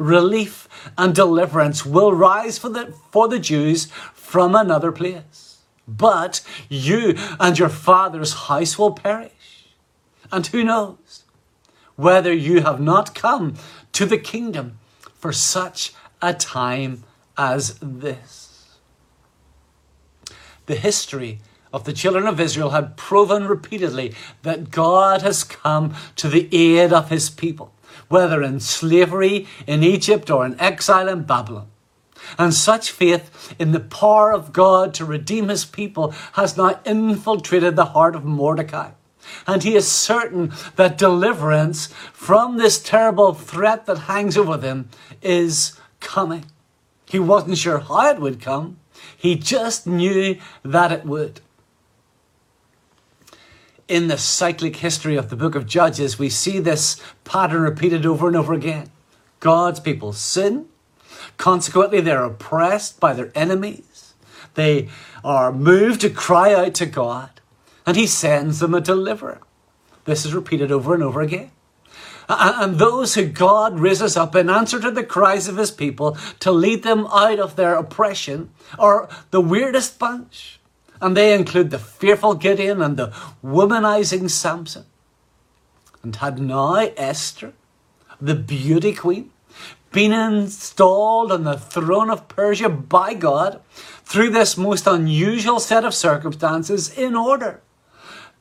relief 0.00 0.68
and 0.98 1.14
deliverance 1.14 1.86
will 1.86 2.12
rise 2.12 2.58
for 2.58 2.70
the, 2.70 2.92
for 3.12 3.28
the 3.28 3.38
Jews 3.38 3.86
from 4.14 4.54
another 4.54 4.90
place. 4.90 5.58
But 5.86 6.40
you 6.68 7.16
and 7.38 7.58
your 7.58 7.68
father's 7.68 8.32
house 8.32 8.78
will 8.78 8.92
perish. 8.92 9.66
And 10.32 10.46
who 10.46 10.64
knows 10.64 11.24
whether 11.96 12.32
you 12.32 12.62
have 12.62 12.80
not 12.80 13.14
come 13.14 13.54
to 13.92 14.06
the 14.06 14.18
kingdom 14.18 14.78
for 15.14 15.32
such 15.32 15.92
a 16.22 16.32
time 16.32 17.04
as 17.36 17.78
this. 17.80 18.78
The 20.66 20.76
history 20.76 21.40
of 21.72 21.84
the 21.84 21.92
children 21.92 22.26
of 22.26 22.40
Israel 22.40 22.70
had 22.70 22.96
proven 22.96 23.46
repeatedly 23.46 24.14
that 24.42 24.70
God 24.70 25.22
has 25.22 25.44
come 25.44 25.94
to 26.16 26.28
the 26.28 26.48
aid 26.52 26.92
of 26.92 27.10
his 27.10 27.30
people, 27.30 27.72
whether 28.10 28.42
in 28.42 28.60
slavery 28.60 29.46
in 29.66 29.82
Egypt 29.82 30.30
or 30.30 30.44
in 30.44 30.60
exile 30.60 31.08
in 31.08 31.22
Babylon. 31.22 31.68
And 32.36 32.52
such 32.52 32.90
faith 32.90 33.54
in 33.58 33.72
the 33.72 33.80
power 33.80 34.32
of 34.32 34.52
God 34.52 34.92
to 34.94 35.04
redeem 35.04 35.48
his 35.48 35.64
people 35.64 36.12
has 36.34 36.56
now 36.56 36.80
infiltrated 36.84 37.76
the 37.76 37.86
heart 37.86 38.14
of 38.14 38.24
Mordecai. 38.24 38.90
And 39.46 39.62
he 39.62 39.76
is 39.76 39.88
certain 39.88 40.52
that 40.76 40.98
deliverance 40.98 41.86
from 42.12 42.58
this 42.58 42.82
terrible 42.82 43.32
threat 43.32 43.86
that 43.86 43.98
hangs 44.00 44.36
over 44.36 44.56
them 44.56 44.88
is 45.22 45.78
coming. 46.00 46.46
He 47.06 47.18
wasn't 47.18 47.58
sure 47.58 47.78
how 47.78 48.10
it 48.10 48.20
would 48.20 48.40
come, 48.40 48.78
he 49.16 49.34
just 49.34 49.86
knew 49.86 50.38
that 50.64 50.92
it 50.92 51.04
would. 51.04 51.40
In 53.90 54.06
the 54.06 54.18
cyclic 54.18 54.76
history 54.76 55.16
of 55.16 55.30
the 55.30 55.36
book 55.36 55.56
of 55.56 55.66
Judges, 55.66 56.16
we 56.16 56.28
see 56.28 56.60
this 56.60 57.02
pattern 57.24 57.62
repeated 57.62 58.06
over 58.06 58.28
and 58.28 58.36
over 58.36 58.54
again. 58.54 58.88
God's 59.40 59.80
people 59.80 60.12
sin, 60.12 60.66
Consequently, 61.36 62.00
they're 62.00 62.22
oppressed 62.22 63.00
by 63.00 63.14
their 63.14 63.32
enemies. 63.34 64.14
They 64.54 64.88
are 65.24 65.50
moved 65.50 66.02
to 66.02 66.10
cry 66.10 66.54
out 66.54 66.74
to 66.74 66.86
God, 66.86 67.40
and 67.84 67.96
He 67.96 68.06
sends 68.06 68.60
them 68.60 68.74
a 68.74 68.80
deliverer. 68.80 69.40
This 70.04 70.24
is 70.24 70.34
repeated 70.34 70.70
over 70.70 70.94
and 70.94 71.02
over 71.02 71.20
again. 71.20 71.50
And 72.28 72.78
those 72.78 73.16
who 73.16 73.26
God 73.26 73.80
raises 73.80 74.16
up 74.16 74.36
in 74.36 74.48
answer 74.48 74.78
to 74.80 74.92
the 74.92 75.02
cries 75.02 75.48
of 75.48 75.56
His 75.56 75.72
people 75.72 76.16
to 76.38 76.52
lead 76.52 76.84
them 76.84 77.06
out 77.06 77.40
of 77.40 77.56
their 77.56 77.74
oppression 77.74 78.50
are 78.78 79.08
the 79.32 79.40
weirdest 79.40 79.98
bunch. 79.98 80.59
And 81.00 81.16
they 81.16 81.34
include 81.34 81.70
the 81.70 81.78
fearful 81.78 82.34
Gideon 82.34 82.82
and 82.82 82.96
the 82.96 83.08
womanizing 83.42 84.30
Samson. 84.30 84.84
And 86.02 86.16
had 86.16 86.38
now 86.38 86.74
Esther, 86.74 87.52
the 88.20 88.34
beauty 88.34 88.94
queen, 88.94 89.30
been 89.92 90.12
installed 90.12 91.32
on 91.32 91.44
the 91.44 91.58
throne 91.58 92.10
of 92.10 92.28
Persia 92.28 92.68
by 92.68 93.14
God 93.14 93.60
through 94.04 94.30
this 94.30 94.56
most 94.56 94.86
unusual 94.86 95.60
set 95.60 95.84
of 95.84 95.94
circumstances 95.94 96.96
in 96.96 97.16
order 97.16 97.60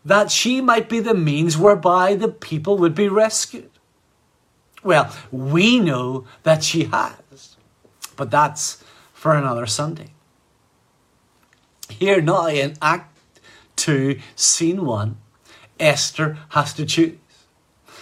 that 0.05 0.31
she 0.31 0.61
might 0.61 0.87
be 0.87 0.99
the 0.99 1.13
means 1.13 1.57
whereby 1.57 2.15
the 2.15 2.29
people 2.29 2.77
would 2.77 2.95
be 2.95 3.07
rescued. 3.07 3.69
Well, 4.83 5.13
we 5.31 5.79
know 5.79 6.25
that 6.43 6.63
she 6.63 6.85
has, 6.85 7.57
but 8.15 8.31
that's 8.31 8.83
for 9.13 9.35
another 9.35 9.65
Sunday. 9.65 10.11
Here 11.99 12.21
now 12.21 12.47
in 12.47 12.75
Act 12.81 13.13
2, 13.75 14.19
Scene 14.33 14.85
1, 14.85 15.17
Esther 15.81 16.37
has 16.49 16.73
to 16.75 16.85
choose. 16.85 17.17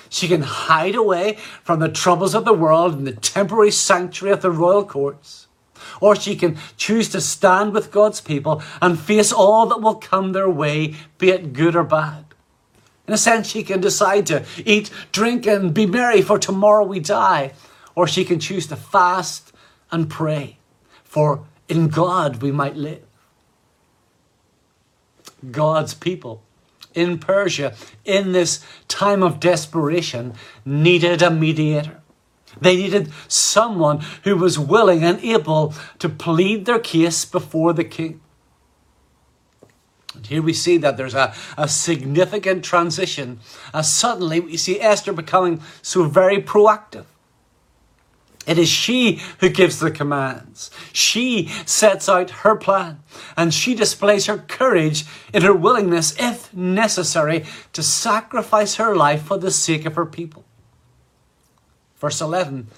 She 0.07 0.27
can 0.27 0.43
hide 0.43 0.93
away 0.93 1.39
from 1.63 1.79
the 1.79 1.89
troubles 1.89 2.35
of 2.35 2.45
the 2.45 2.53
world 2.53 2.93
in 2.93 3.05
the 3.05 3.13
temporary 3.13 3.71
sanctuary 3.71 4.33
of 4.33 4.43
the 4.43 4.51
royal 4.51 4.85
courts. 4.85 5.47
Or 5.99 6.15
she 6.15 6.35
can 6.35 6.59
choose 6.77 7.09
to 7.09 7.19
stand 7.19 7.73
with 7.73 7.91
God's 7.91 8.21
people 8.21 8.61
and 8.83 8.99
face 8.99 9.33
all 9.33 9.65
that 9.65 9.81
will 9.81 9.95
come 9.95 10.31
their 10.31 10.49
way, 10.49 10.93
be 11.17 11.31
it 11.31 11.53
good 11.53 11.75
or 11.75 11.83
bad. 11.83 12.25
In 13.07 13.15
a 13.15 13.17
sense, 13.17 13.47
she 13.47 13.63
can 13.63 13.81
decide 13.81 14.27
to 14.27 14.45
eat, 14.63 14.91
drink, 15.11 15.47
and 15.47 15.73
be 15.73 15.87
merry, 15.87 16.21
for 16.21 16.37
tomorrow 16.37 16.85
we 16.85 16.99
die. 16.99 17.53
Or 17.95 18.07
she 18.07 18.23
can 18.23 18.39
choose 18.39 18.67
to 18.67 18.75
fast 18.75 19.53
and 19.91 20.07
pray, 20.07 20.59
for 21.03 21.45
in 21.67 21.87
God 21.87 22.43
we 22.43 22.51
might 22.51 22.75
live. 22.75 23.06
God's 25.51 25.93
people 25.93 26.43
in 26.93 27.19
Persia 27.19 27.75
in 28.05 28.31
this 28.31 28.65
time 28.87 29.21
of 29.21 29.39
desperation 29.39 30.33
needed 30.65 31.21
a 31.21 31.29
mediator. 31.29 32.01
They 32.59 32.75
needed 32.75 33.11
someone 33.27 34.03
who 34.23 34.35
was 34.35 34.57
willing 34.57 35.03
and 35.03 35.23
able 35.23 35.73
to 35.99 36.09
plead 36.09 36.65
their 36.65 36.79
case 36.79 37.23
before 37.23 37.73
the 37.73 37.83
king. 37.83 38.19
And 40.15 40.25
here 40.25 40.41
we 40.41 40.53
see 40.53 40.77
that 40.77 40.97
there's 40.97 41.13
a, 41.13 41.35
a 41.55 41.67
significant 41.67 42.65
transition 42.65 43.39
as 43.73 43.93
suddenly 43.93 44.39
we 44.39 44.57
see 44.57 44.81
Esther 44.81 45.13
becoming 45.13 45.61
so 45.83 46.05
very 46.05 46.41
proactive. 46.41 47.05
It 48.47 48.57
is 48.57 48.69
she 48.69 49.21
who 49.39 49.49
gives 49.49 49.79
the 49.79 49.91
commands. 49.91 50.71
She 50.93 51.49
sets 51.65 52.07
out 52.07 52.29
her 52.29 52.55
plan 52.55 53.03
and 53.35 53.53
she 53.53 53.75
displays 53.75 54.25
her 54.25 54.37
courage 54.37 55.05
in 55.33 55.43
her 55.43 55.53
willingness, 55.53 56.15
if 56.17 56.53
necessary, 56.53 57.45
to 57.73 57.83
sacrifice 57.83 58.75
her 58.75 58.95
life 58.95 59.23
for 59.23 59.37
the 59.37 59.51
sake 59.51 59.85
of 59.85 59.95
her 59.95 60.05
people. 60.05 60.45
Verse 61.97 62.21
11 62.21 62.69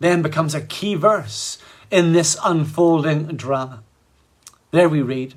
then 0.00 0.22
becomes 0.22 0.54
a 0.54 0.60
key 0.60 0.94
verse 0.94 1.58
in 1.90 2.12
this 2.12 2.36
unfolding 2.44 3.26
drama. 3.36 3.82
There 4.70 4.88
we 4.88 5.02
read, 5.02 5.34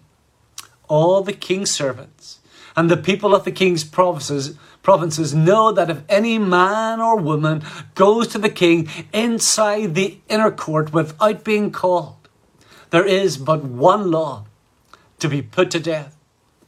All 0.88 1.22
the 1.22 1.34
king's 1.34 1.72
servants 1.72 2.40
and 2.76 2.90
the 2.90 2.98
people 2.98 3.36
of 3.36 3.44
the 3.44 3.52
king's 3.52 3.84
provinces, 3.84 4.58
provinces 4.82 5.34
know 5.34 5.72
that 5.72 5.90
if 5.90 6.04
any 6.10 6.38
man 6.38 7.00
or 7.00 7.18
woman 7.18 7.64
goes 7.96 8.28
to 8.30 8.38
the 8.38 8.50
king 8.50 8.90
inside 9.14 9.96
the 9.96 10.20
inner 10.30 10.52
court 10.52 10.94
without 10.94 11.44
being 11.44 11.72
called, 11.72 12.30
there 12.90 13.06
is 13.06 13.38
but 13.38 13.64
one 13.64 14.12
law 14.12 14.46
to 15.20 15.30
be 15.30 15.42
put 15.42 15.72
to 15.72 15.80
death, 15.80 16.18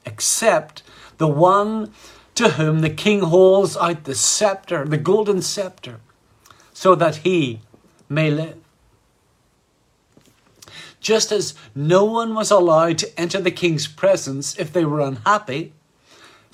except 0.06 0.84
the 1.18 1.28
one 1.28 1.92
to 2.36 2.50
whom 2.50 2.80
the 2.80 2.90
king 2.90 3.22
holds 3.22 3.78
out 3.78 4.06
the 4.06 4.16
scepter, 4.16 4.86
the 4.86 4.98
golden 4.98 5.42
scepter 5.42 6.00
so 6.74 6.96
that 6.96 7.18
he 7.18 7.62
may 8.10 8.32
live. 8.32 8.58
Just 11.00 11.32
as 11.32 11.54
no 11.76 12.06
one 12.06 12.34
was 12.34 12.50
allowed 12.50 12.98
to 13.00 13.20
enter 13.20 13.40
the 13.40 13.52
king's 13.52 13.88
presence 13.88 14.58
if 14.58 14.72
they 14.72 14.86
were 14.86 15.02
unhappy, 15.02 15.74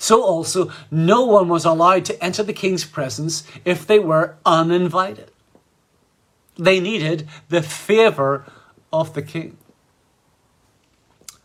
so 0.00 0.22
also 0.22 0.72
no 0.90 1.26
one 1.26 1.48
was 1.48 1.66
allowed 1.66 2.06
to 2.06 2.24
enter 2.24 2.42
the 2.42 2.54
king's 2.54 2.86
presence 2.86 3.44
if 3.66 3.86
they 3.86 3.98
were 3.98 4.36
uninvited. 4.46 5.30
They 6.56 6.80
needed 6.80 7.28
the 7.50 7.62
favour 7.62 8.46
of 8.90 9.12
the 9.12 9.20
king. 9.20 9.58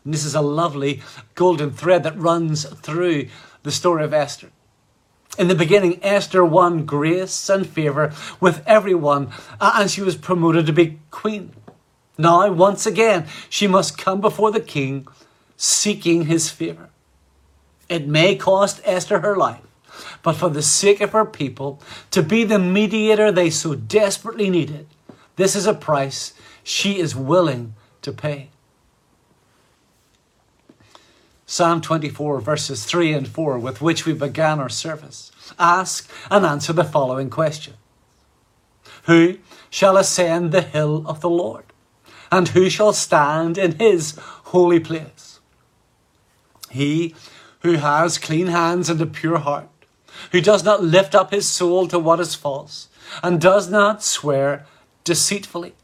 And 0.04 0.14
this 0.14 0.24
is 0.24 0.34
a 0.34 0.40
lovely 0.40 1.02
golden 1.34 1.70
thread 1.70 2.02
that 2.04 2.18
runs 2.18 2.64
through 2.64 3.28
the 3.62 3.70
story 3.70 4.04
of 4.04 4.14
Esther. 4.14 4.50
In 5.38 5.48
the 5.48 5.54
beginning, 5.54 6.02
Esther 6.02 6.42
won 6.42 6.86
grace 6.86 7.50
and 7.50 7.68
favour 7.68 8.14
with 8.40 8.66
everyone, 8.66 9.32
uh, 9.60 9.72
and 9.76 9.90
she 9.90 10.00
was 10.00 10.16
promoted 10.16 10.64
to 10.64 10.72
be 10.72 10.98
queen. 11.10 11.52
Now, 12.16 12.50
once 12.50 12.86
again, 12.86 13.26
she 13.50 13.66
must 13.66 13.98
come 13.98 14.22
before 14.22 14.50
the 14.50 14.60
king 14.60 15.06
seeking 15.58 16.24
his 16.24 16.48
favour. 16.48 16.88
It 17.88 18.06
may 18.06 18.34
cost 18.34 18.80
Esther 18.84 19.20
her 19.20 19.36
life, 19.36 19.62
but 20.22 20.34
for 20.34 20.50
the 20.50 20.62
sake 20.62 21.00
of 21.00 21.12
her 21.12 21.24
people, 21.24 21.80
to 22.10 22.22
be 22.22 22.44
the 22.44 22.58
mediator 22.58 23.30
they 23.30 23.50
so 23.50 23.74
desperately 23.74 24.50
needed, 24.50 24.86
this 25.36 25.54
is 25.54 25.66
a 25.66 25.74
price 25.74 26.32
she 26.64 26.98
is 26.98 27.14
willing 27.14 27.74
to 28.02 28.12
pay. 28.12 28.48
Psalm 31.48 31.80
24, 31.80 32.40
verses 32.40 32.84
3 32.84 33.12
and 33.12 33.28
4, 33.28 33.58
with 33.58 33.80
which 33.80 34.04
we 34.04 34.12
began 34.12 34.58
our 34.58 34.68
service, 34.68 35.30
ask 35.60 36.10
and 36.28 36.44
answer 36.44 36.72
the 36.72 36.82
following 36.82 37.30
question 37.30 37.74
Who 39.04 39.38
shall 39.70 39.96
ascend 39.96 40.50
the 40.50 40.62
hill 40.62 41.04
of 41.06 41.20
the 41.20 41.30
Lord? 41.30 41.64
And 42.32 42.48
who 42.48 42.68
shall 42.68 42.92
stand 42.92 43.56
in 43.56 43.78
his 43.78 44.18
holy 44.46 44.80
place? 44.80 45.38
He 46.68 47.14
who 47.60 47.74
has 47.74 48.18
clean 48.18 48.48
hands 48.48 48.88
and 48.88 49.00
a 49.00 49.06
pure 49.06 49.38
heart, 49.38 49.68
who 50.32 50.40
does 50.40 50.64
not 50.64 50.82
lift 50.82 51.14
up 51.14 51.30
his 51.30 51.48
soul 51.48 51.88
to 51.88 51.98
what 51.98 52.20
is 52.20 52.34
false, 52.34 52.88
and 53.22 53.40
does 53.40 53.70
not 53.70 54.02
swear 54.02 54.66
deceitfully. 55.04 55.74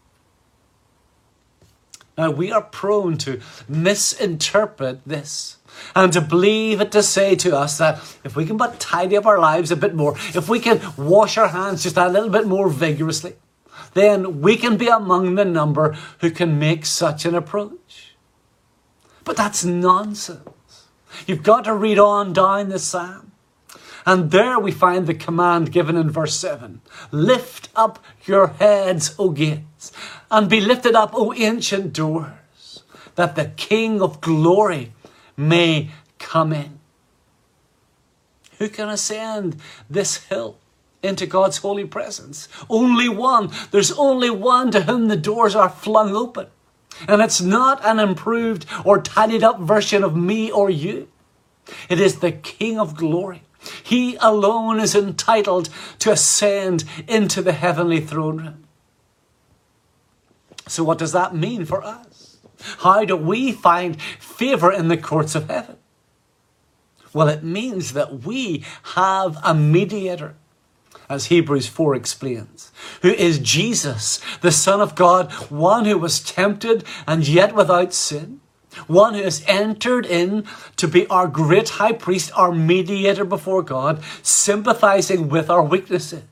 Now, 2.17 2.31
we 2.31 2.53
are 2.53 2.63
prone 2.63 3.17
to 3.19 3.41
misinterpret 3.69 5.01
this 5.07 5.57
and 5.95 6.13
to 6.13 6.21
believe 6.21 6.81
it 6.81 6.93
to 6.93 7.03
say 7.03 7.35
to 7.37 7.57
us 7.57 7.79
that 7.79 7.97
if 8.23 8.37
we 8.37 8.45
can 8.45 8.59
but 8.59 8.79
tidy 8.79 9.17
up 9.17 9.25
our 9.25 9.39
lives 9.39 9.71
a 9.71 9.77
bit 9.77 9.95
more, 9.95 10.15
if 10.35 10.49
we 10.49 10.61
can 10.61 10.81
wash 10.99 11.39
our 11.39 11.49
hands 11.49 11.83
just 11.83 11.97
a 11.97 12.09
little 12.09 12.29
bit 12.29 12.47
more 12.47 12.69
vigorously, 12.69 13.35
then 13.95 14.43
we 14.43 14.57
can 14.57 14.77
be 14.77 14.89
among 14.89 15.35
the 15.35 15.45
number 15.45 15.97
who 16.21 16.31
can 16.31 16.59
make 16.59 16.85
such 16.85 17.25
an 17.25 17.35
approach. 17.35 18.15
But 19.25 19.37
that's 19.37 19.65
nonsense. 19.65 20.41
You've 21.27 21.43
got 21.43 21.65
to 21.65 21.75
read 21.75 21.99
on 21.99 22.33
down 22.33 22.69
the 22.69 22.79
psalm. 22.79 23.33
And 24.05 24.31
there 24.31 24.59
we 24.59 24.73
find 24.73 25.07
the 25.07 25.15
command 25.15 25.73
given 25.73 25.97
in 25.97 26.11
verse 26.11 26.35
7 26.35 26.81
Lift 27.11 27.69
up 27.77 28.03
your 28.25 28.49
heads, 28.49 29.15
O 29.19 29.31
gates, 29.31 29.93
and 30.31 30.49
be 30.49 30.61
lifted 30.61 30.95
up, 30.95 31.11
O 31.15 31.33
ancient 31.35 31.93
doors, 31.93 32.83
that 33.15 33.37
the 33.37 33.53
King 33.57 34.03
of 34.03 34.21
glory 34.21 34.93
may 35.37 35.91
come 36.19 36.53
in. 36.53 36.79
Who 38.59 38.69
can 38.69 38.89
ascend 38.89 39.57
this 39.91 40.25
hill 40.27 40.57
into 41.03 41.27
God's 41.27 41.59
holy 41.59 41.85
presence? 41.85 42.49
Only 42.69 43.09
one. 43.09 43.51
There's 43.71 43.93
only 43.93 44.31
one 44.31 44.71
to 44.73 44.83
whom 44.83 45.09
the 45.09 45.17
doors 45.17 45.55
are 45.55 45.69
flung 45.69 46.15
open. 46.15 46.47
And 47.09 47.23
it's 47.23 47.41
not 47.41 47.85
an 47.85 47.99
improved 47.99 48.67
or 48.85 49.01
tidied 49.01 49.43
up 49.43 49.61
version 49.61 50.05
of 50.05 50.17
me 50.17 50.51
or 50.51 50.71
you. 50.71 51.09
It 51.89 52.01
is 52.01 52.21
the 52.21 52.33
King 52.33 52.79
of 52.79 52.97
glory. 52.97 53.43
He 53.83 54.17
alone 54.17 54.81
is 54.81 54.95
entitled 54.95 55.69
to 56.01 56.11
ascend 56.11 56.85
into 57.07 57.43
the 57.43 57.53
heavenly 57.53 58.01
throne 58.01 58.39
room. 58.39 58.65
So, 60.67 60.83
what 60.85 60.99
does 60.99 61.13
that 61.13 61.35
mean 61.35 61.65
for 61.65 61.83
us? 61.83 62.39
How 62.79 63.05
do 63.05 63.17
we 63.17 63.53
find 63.53 64.01
favour 64.01 64.73
in 64.73 64.89
the 64.89 64.97
courts 64.97 65.35
of 65.35 65.49
heaven? 65.49 65.77
Well, 67.13 67.29
it 67.29 67.43
means 67.43 67.93
that 67.93 68.25
we 68.25 68.65
have 68.95 69.39
a 69.45 69.55
mediator, 69.55 70.35
as 71.09 71.27
Hebrews 71.27 71.67
4 71.67 71.95
explains, 71.95 72.73
who 73.03 73.11
is 73.11 73.39
Jesus, 73.39 74.21
the 74.41 74.53
Son 74.53 74.81
of 74.81 74.95
God, 74.95 75.33
one 75.51 75.85
who 75.85 75.99
was 75.99 76.21
tempted 76.21 76.85
and 77.07 77.27
yet 77.27 77.55
without 77.55 77.93
sin 77.93 78.41
one 78.87 79.15
who 79.15 79.23
has 79.23 79.45
entered 79.47 80.07
in 80.07 80.45
to 80.77 80.89
be 80.89 81.07
our 81.09 81.29
great 81.29 81.69
high 81.71 81.93
priest, 81.93 82.33
our 82.35 82.53
mediator 82.53 83.25
before 83.25 83.63
God, 83.63 84.03
sympathizing 84.23 85.29
with 85.29 85.51
our 85.51 85.63
weaknesses. 85.63 86.23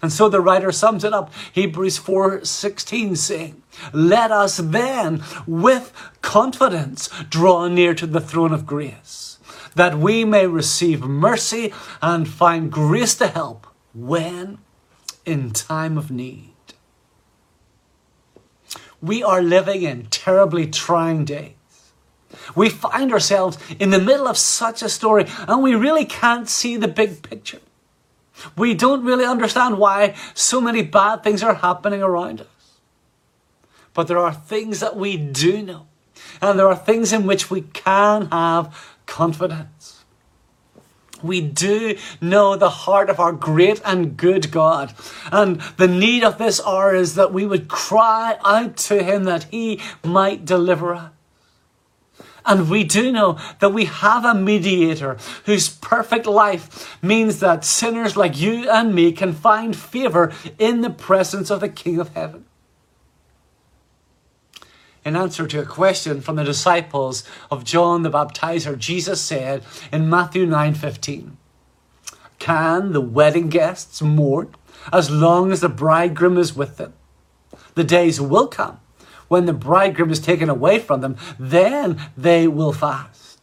And 0.00 0.12
so 0.12 0.28
the 0.28 0.40
writer 0.40 0.72
sums 0.72 1.04
it 1.04 1.12
up, 1.12 1.32
Hebrews 1.52 1.98
4:16 1.98 3.16
saying, 3.16 3.62
"Let 3.92 4.30
us 4.30 4.56
then 4.56 5.22
with 5.46 5.92
confidence 6.22 7.08
draw 7.28 7.68
near 7.68 7.94
to 7.94 8.06
the 8.06 8.20
throne 8.20 8.52
of 8.52 8.66
grace, 8.66 9.38
that 9.74 9.98
we 9.98 10.24
may 10.24 10.46
receive 10.46 11.04
mercy 11.04 11.72
and 12.00 12.28
find 12.28 12.70
grace 12.70 13.14
to 13.16 13.26
help 13.26 13.66
when 13.94 14.58
in 15.24 15.50
time 15.52 15.96
of 15.98 16.10
need." 16.10 16.50
We 19.00 19.22
are 19.22 19.42
living 19.42 19.82
in 19.82 20.06
terribly 20.06 20.66
trying 20.66 21.24
days. 21.24 21.54
We 22.54 22.68
find 22.68 23.12
ourselves 23.12 23.58
in 23.78 23.90
the 23.90 23.98
middle 23.98 24.28
of 24.28 24.38
such 24.38 24.82
a 24.82 24.88
story 24.88 25.26
and 25.48 25.62
we 25.62 25.74
really 25.74 26.04
can't 26.04 26.48
see 26.48 26.76
the 26.76 26.88
big 26.88 27.22
picture. 27.22 27.60
We 28.56 28.74
don't 28.74 29.04
really 29.04 29.24
understand 29.24 29.78
why 29.78 30.14
so 30.34 30.60
many 30.60 30.82
bad 30.82 31.22
things 31.22 31.42
are 31.42 31.54
happening 31.54 32.02
around 32.02 32.40
us. 32.40 32.46
But 33.94 34.08
there 34.08 34.18
are 34.18 34.32
things 34.32 34.80
that 34.80 34.96
we 34.96 35.16
do 35.16 35.62
know, 35.62 35.86
and 36.40 36.58
there 36.58 36.68
are 36.68 36.76
things 36.76 37.12
in 37.12 37.26
which 37.26 37.50
we 37.50 37.60
can 37.60 38.30
have 38.30 38.74
confidence. 39.06 40.01
We 41.22 41.40
do 41.40 41.96
know 42.20 42.56
the 42.56 42.70
heart 42.70 43.10
of 43.10 43.20
our 43.20 43.32
great 43.32 43.80
and 43.84 44.16
good 44.16 44.50
God. 44.50 44.94
And 45.30 45.60
the 45.76 45.88
need 45.88 46.24
of 46.24 46.38
this 46.38 46.60
hour 46.64 46.94
is 46.94 47.14
that 47.14 47.32
we 47.32 47.46
would 47.46 47.68
cry 47.68 48.38
out 48.44 48.76
to 48.88 49.02
Him 49.02 49.24
that 49.24 49.44
He 49.44 49.80
might 50.04 50.44
deliver 50.44 50.94
us. 50.94 51.10
And 52.44 52.68
we 52.68 52.84
do 52.84 53.12
know 53.12 53.38
that 53.60 53.72
we 53.72 53.84
have 53.84 54.24
a 54.24 54.34
mediator 54.34 55.16
whose 55.44 55.68
perfect 55.68 56.26
life 56.26 56.98
means 57.02 57.40
that 57.40 57.64
sinners 57.64 58.16
like 58.16 58.40
you 58.40 58.68
and 58.68 58.94
me 58.94 59.12
can 59.12 59.32
find 59.32 59.76
favor 59.76 60.32
in 60.58 60.80
the 60.80 60.90
presence 60.90 61.50
of 61.50 61.60
the 61.60 61.68
King 61.68 62.00
of 62.00 62.08
Heaven. 62.14 62.44
In 65.04 65.16
answer 65.16 65.46
to 65.46 65.60
a 65.60 65.66
question 65.66 66.20
from 66.20 66.36
the 66.36 66.44
disciples 66.44 67.24
of 67.50 67.64
John 67.64 68.02
the 68.02 68.10
Baptizer, 68.10 68.78
Jesus 68.78 69.20
said 69.20 69.64
in 69.92 70.08
Matthew 70.08 70.46
9:15, 70.46 71.36
"Can 72.38 72.92
the 72.92 73.00
wedding 73.00 73.48
guests 73.48 74.00
mourn 74.00 74.54
as 74.92 75.10
long 75.10 75.52
as 75.52 75.60
the 75.60 75.68
bridegroom 75.68 76.38
is 76.38 76.54
with 76.54 76.76
them? 76.76 76.92
The 77.74 77.84
days 77.84 78.20
will 78.20 78.46
come 78.46 78.78
when 79.28 79.46
the 79.46 79.52
bridegroom 79.52 80.10
is 80.10 80.20
taken 80.20 80.48
away 80.48 80.78
from 80.78 81.00
them, 81.00 81.16
then 81.38 82.00
they 82.16 82.46
will 82.46 82.72
fast." 82.72 83.40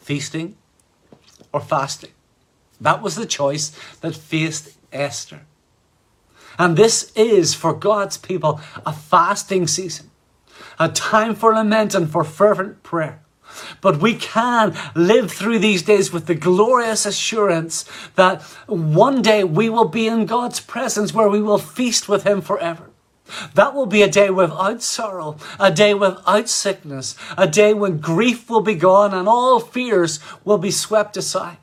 Feasting 0.00 0.56
or 1.52 1.60
fasting? 1.60 2.10
That 2.80 3.00
was 3.00 3.14
the 3.14 3.26
choice 3.26 3.70
that 4.00 4.16
faced 4.16 4.70
Esther. 4.92 5.42
And 6.58 6.76
this 6.76 7.12
is 7.14 7.54
for 7.54 7.72
God's 7.72 8.16
people 8.16 8.60
a 8.86 8.92
fasting 8.92 9.66
season, 9.66 10.10
a 10.78 10.88
time 10.88 11.34
for 11.34 11.52
lament 11.52 11.94
and 11.94 12.10
for 12.10 12.24
fervent 12.24 12.82
prayer. 12.82 13.20
But 13.80 14.00
we 14.00 14.14
can 14.14 14.76
live 14.94 15.30
through 15.30 15.60
these 15.60 15.82
days 15.82 16.12
with 16.12 16.26
the 16.26 16.34
glorious 16.34 17.06
assurance 17.06 17.84
that 18.16 18.42
one 18.66 19.22
day 19.22 19.44
we 19.44 19.68
will 19.68 19.88
be 19.88 20.08
in 20.08 20.26
God's 20.26 20.60
presence 20.60 21.14
where 21.14 21.28
we 21.28 21.40
will 21.40 21.58
feast 21.58 22.08
with 22.08 22.24
Him 22.24 22.40
forever. 22.40 22.90
That 23.54 23.74
will 23.74 23.86
be 23.86 24.02
a 24.02 24.10
day 24.10 24.30
without 24.30 24.82
sorrow, 24.82 25.36
a 25.58 25.70
day 25.70 25.94
without 25.94 26.48
sickness, 26.48 27.16
a 27.38 27.46
day 27.46 27.72
when 27.72 27.98
grief 27.98 28.50
will 28.50 28.60
be 28.60 28.74
gone 28.74 29.14
and 29.14 29.28
all 29.28 29.60
fears 29.60 30.20
will 30.44 30.58
be 30.58 30.70
swept 30.70 31.16
aside. 31.16 31.56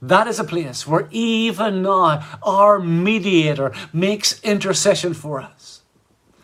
That 0.00 0.28
is 0.28 0.38
a 0.38 0.44
place 0.44 0.86
where 0.86 1.08
even 1.10 1.82
now 1.82 2.24
our 2.42 2.78
mediator 2.78 3.72
makes 3.92 4.40
intercession 4.42 5.12
for 5.14 5.40
us, 5.40 5.82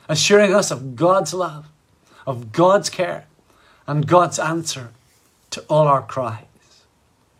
assuring 0.09 0.55
us 0.55 0.71
of 0.71 0.97
God's 0.97 1.33
love, 1.33 1.69
of 2.27 2.51
God's 2.53 2.91
care, 2.91 3.27
and 3.87 4.07
God's 4.07 4.39
answer 4.39 4.91
to 5.51 5.61
all 5.69 5.87
our 5.87 6.03
cry. 6.03 6.47